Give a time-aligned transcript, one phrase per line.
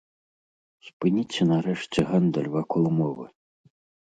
[0.87, 3.25] Спыніце нарэшце гандаль вакол мовы.